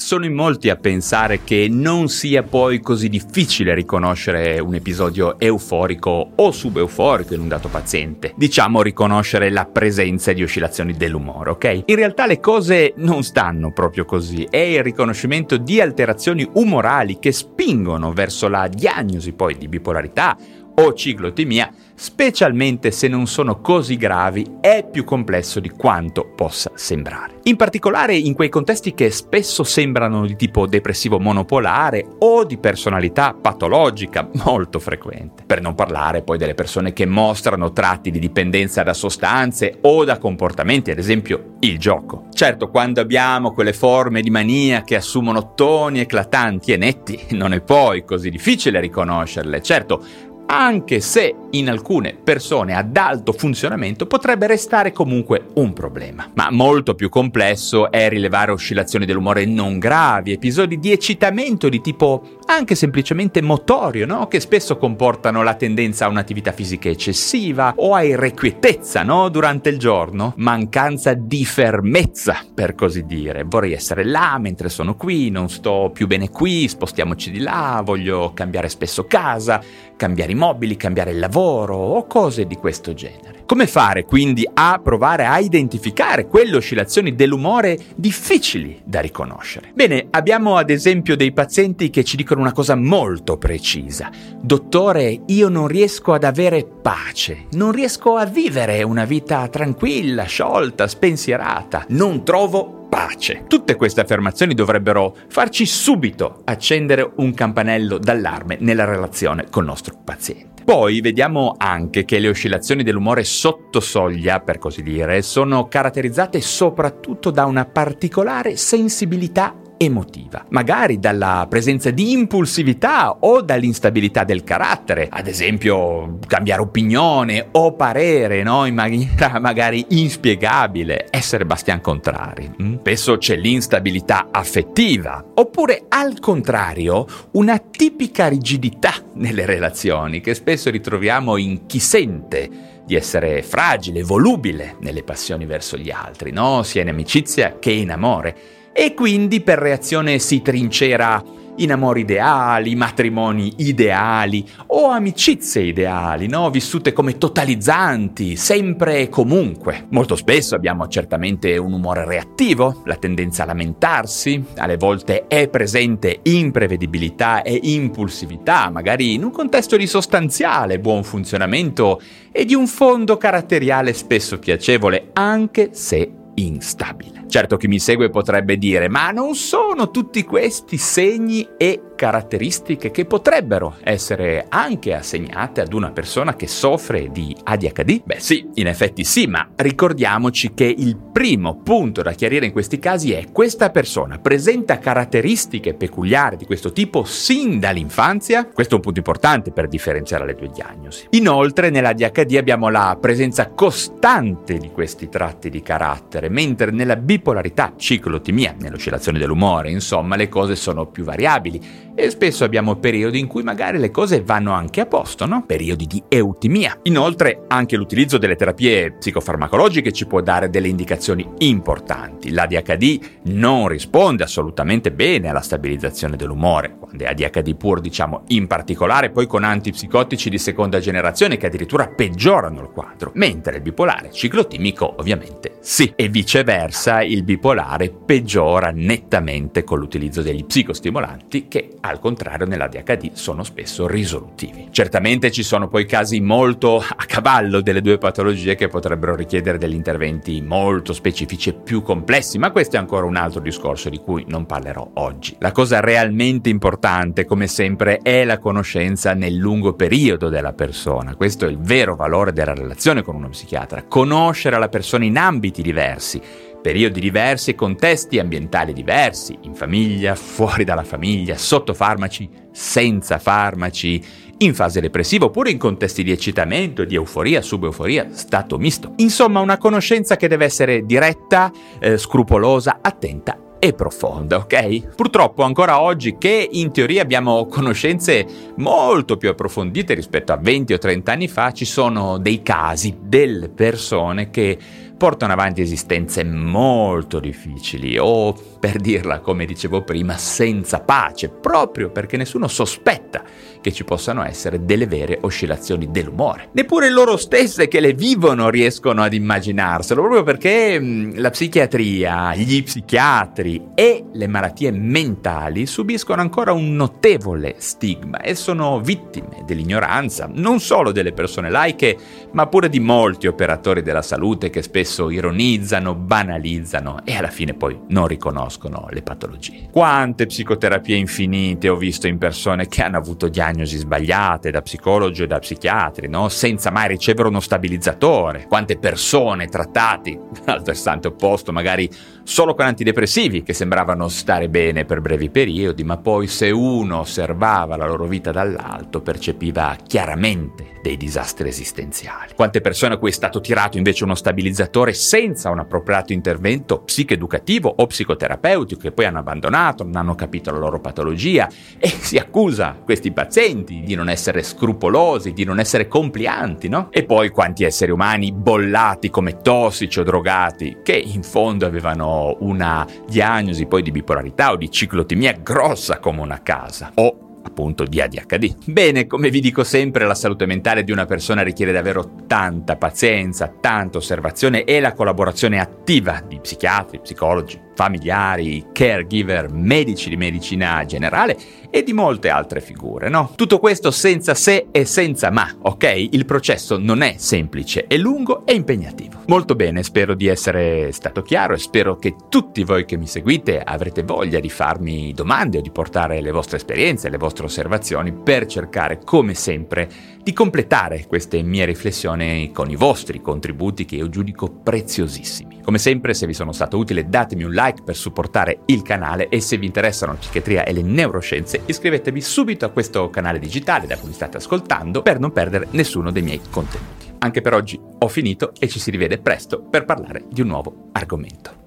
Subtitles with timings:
[0.00, 6.30] Sono in molti a pensare che non sia poi così difficile riconoscere un episodio euforico
[6.36, 8.32] o subeuforico in un dato paziente.
[8.34, 11.82] Diciamo riconoscere la presenza di oscillazioni dell'umore, ok?
[11.84, 14.48] In realtà le cose non stanno proprio così.
[14.48, 20.34] È il riconoscimento di alterazioni umorali che spingono verso la diagnosi poi di bipolarità
[20.74, 27.40] o ciclotimia, specialmente se non sono così gravi, è più complesso di quanto possa sembrare.
[27.44, 33.34] In particolare in quei contesti che spesso sembrano di tipo depressivo monopolare o di personalità
[33.34, 35.44] patologica molto frequente.
[35.44, 40.18] Per non parlare poi delle persone che mostrano tratti di dipendenza da sostanze o da
[40.18, 42.28] comportamenti, ad esempio il gioco.
[42.32, 47.60] Certo, quando abbiamo quelle forme di mania che assumono toni eclatanti e netti, non è
[47.60, 49.60] poi così difficile riconoscerle.
[49.60, 50.02] Certo,
[50.50, 56.28] anche se in alcune persone ad alto funzionamento potrebbe restare comunque un problema.
[56.34, 62.38] Ma molto più complesso è rilevare oscillazioni dell'umore non gravi, episodi di eccitamento di tipo
[62.54, 64.26] anche semplicemente motorio, no?
[64.26, 69.28] che spesso comportano la tendenza a un'attività fisica eccessiva o a irrequietezza no?
[69.28, 73.44] durante il giorno, mancanza di fermezza, per così dire.
[73.44, 78.32] Vorrei essere là mentre sono qui, non sto più bene qui, spostiamoci di là, voglio
[78.34, 79.62] cambiare spesso casa,
[79.96, 83.40] cambiare i mobili, cambiare il lavoro o cose di questo genere.
[83.44, 89.72] Come fare quindi a provare a identificare quelle oscillazioni dell'umore difficili da riconoscere?
[89.74, 94.10] Bene, abbiamo ad esempio dei pazienti che ci dicono una cosa molto precisa.
[94.40, 100.88] Dottore, io non riesco ad avere pace, non riesco a vivere una vita tranquilla, sciolta,
[100.88, 103.44] spensierata, non trovo pace.
[103.46, 110.62] Tutte queste affermazioni dovrebbero farci subito accendere un campanello d'allarme nella relazione col nostro paziente.
[110.64, 117.30] Poi vediamo anche che le oscillazioni dell'umore sotto soglia, per così dire, sono caratterizzate soprattutto
[117.30, 125.26] da una particolare sensibilità emotiva, magari dalla presenza di impulsività o dall'instabilità del carattere, ad
[125.26, 128.66] esempio cambiare opinione o parere no?
[128.66, 132.52] in maniera magari inspiegabile, essere bastian contrari.
[132.62, 132.74] Mm?
[132.80, 141.38] Spesso c'è l'instabilità affettiva, oppure al contrario una tipica rigidità nelle relazioni che spesso ritroviamo
[141.38, 142.50] in chi sente
[142.84, 146.62] di essere fragile, volubile nelle passioni verso gli altri, no?
[146.64, 151.22] sia in amicizia che in amore e quindi per reazione si trincera
[151.60, 156.50] in amori ideali, matrimoni ideali o amicizie ideali, no?
[156.50, 159.86] vissute come totalizzanti, sempre e comunque.
[159.90, 166.20] Molto spesso abbiamo certamente un umore reattivo, la tendenza a lamentarsi, alle volte è presente
[166.22, 172.00] imprevedibilità e impulsività, magari in un contesto di sostanziale buon funzionamento
[172.32, 177.24] e di un fondo caratteriale spesso piacevole, anche se instabile.
[177.28, 183.04] Certo chi mi segue potrebbe dire, ma non sono tutti questi segni e caratteristiche che
[183.04, 188.04] potrebbero essere anche assegnate ad una persona che soffre di ADHD?
[188.04, 192.78] Beh sì, in effetti sì, ma ricordiamoci che il primo punto da chiarire in questi
[192.78, 198.46] casi è questa persona presenta caratteristiche peculiari di questo tipo sin dall'infanzia?
[198.46, 201.08] Questo è un punto importante per differenziare le due diagnosi.
[201.10, 208.54] Inoltre nell'ADHD abbiamo la presenza costante di questi tratti di carattere, mentre nella bipolarità, ciclotimia,
[208.58, 213.78] nell'oscillazione dell'umore, insomma, le cose sono più variabili e spesso abbiamo periodi in cui magari
[213.78, 215.44] le cose vanno anche a posto, no?
[215.46, 216.78] Periodi di eutimia.
[216.84, 222.30] Inoltre anche l'utilizzo delle terapie psicofarmacologiche ci può dare delle indicazioni importanti.
[222.30, 229.10] L'ADHD non risponde assolutamente bene alla stabilizzazione dell'umore, quando è ADHD pur diciamo in particolare,
[229.10, 234.94] poi con antipsicotici di seconda generazione che addirittura peggiorano il quadro, mentre il bipolare ciclotimico
[234.98, 242.46] ovviamente sì, e viceversa il bipolare peggiora nettamente con l'utilizzo degli psicostimolanti che al contrario
[242.46, 244.68] nell'ADHD sono spesso risolutivi.
[244.70, 249.74] Certamente ci sono poi casi molto a cavallo delle due patologie che potrebbero richiedere degli
[249.74, 254.24] interventi molto specifici e più complessi, ma questo è ancora un altro discorso di cui
[254.28, 255.36] non parlerò oggi.
[255.38, 261.14] La cosa realmente importante, come sempre, è la conoscenza nel lungo periodo della persona.
[261.14, 265.62] Questo è il vero valore della relazione con uno psichiatra, conoscere la persona in ambiti
[265.62, 266.20] diversi
[266.60, 274.02] periodi diversi e contesti ambientali diversi, in famiglia, fuori dalla famiglia, sotto farmaci, senza farmaci,
[274.38, 278.92] in fase depressiva oppure in contesti di eccitamento, di euforia, subeuforia, stato misto.
[278.96, 284.94] Insomma, una conoscenza che deve essere diretta, eh, scrupolosa, attenta e profonda, ok?
[284.96, 288.26] Purtroppo ancora oggi che in teoria abbiamo conoscenze
[288.56, 293.50] molto più approfondite rispetto a 20 o 30 anni fa, ci sono dei casi, delle
[293.50, 294.56] persone che
[295.00, 302.18] portano avanti esistenze molto difficili o, per dirla come dicevo prima, senza pace, proprio perché
[302.18, 303.22] nessuno sospetta
[303.62, 306.50] che ci possano essere delle vere oscillazioni dell'umore.
[306.52, 312.62] Neppure loro stesse che le vivono riescono ad immaginarselo, proprio perché mh, la psichiatria, gli
[312.62, 320.60] psichiatri e le malattie mentali subiscono ancora un notevole stigma e sono vittime dell'ignoranza, non
[320.60, 321.96] solo delle persone laiche,
[322.32, 327.54] ma pure di molti operatori della salute che spesso spesso ironizzano, banalizzano e alla fine
[327.54, 329.68] poi non riconoscono le patologie.
[329.70, 335.26] Quante psicoterapie infinite ho visto in persone che hanno avuto diagnosi sbagliate da psicologi e
[335.28, 336.28] da psichiatri, no?
[336.28, 338.46] senza mai ricevere uno stabilizzatore.
[338.48, 341.88] Quante persone trattati dal versante opposto, magari
[342.24, 347.76] solo con antidepressivi che sembravano stare bene per brevi periodi, ma poi se uno osservava
[347.76, 352.32] la loro vita dall'alto percepiva chiaramente dei disastri esistenziali.
[352.34, 357.72] Quante persone a cui è stato tirato invece uno stabilizzatore senza un appropriato intervento psicoeducativo
[357.76, 361.48] o psicoterapeutico che poi hanno abbandonato, non hanno capito la loro patologia
[361.78, 366.88] e si accusa questi pazienti di non essere scrupolosi, di non essere complianti, no?
[366.90, 372.86] E poi quanti esseri umani bollati come tossici o drogati che in fondo avevano una
[373.06, 378.54] diagnosi poi di bipolarità o di ciclotimia grossa come una casa o appunto di ADHD.
[378.64, 383.52] Bene, come vi dico sempre, la salute mentale di una persona richiede davvero tanta pazienza,
[383.60, 391.34] tanta osservazione e la collaborazione attiva di psichiatri, psicologi, familiari, caregiver, medici di medicina generale
[391.70, 393.32] e di molte altre figure, no?
[393.34, 396.08] Tutto questo senza se e senza ma, ok?
[396.10, 399.22] Il processo non è semplice, è lungo e impegnativo.
[399.28, 403.62] Molto bene, spero di essere stato chiaro e spero che tutti voi che mi seguite
[403.62, 408.44] avrete voglia di farmi domande o di portare le vostre esperienze, le vostre osservazioni per
[408.44, 409.88] cercare, come sempre,
[410.22, 415.60] di completare queste mie riflessioni con i vostri contributi che io giudico preziosissimi.
[415.62, 419.40] Come sempre, se vi sono stato utile, datemi un like per supportare il canale e
[419.40, 423.96] se vi interessano la psichiatria e le neuroscienze, iscrivetevi subito a questo canale digitale da
[423.96, 427.08] cui mi state ascoltando per non perdere nessuno dei miei contenuti.
[427.18, 430.88] Anche per oggi ho finito e ci si rivede presto per parlare di un nuovo
[430.92, 431.58] argomento.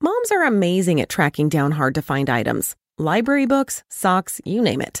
[0.00, 2.74] Moms are amazing at tracking down hard to find items.
[2.98, 5.00] Library books, socks, you name it.